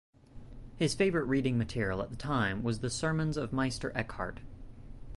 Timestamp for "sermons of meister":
2.89-3.91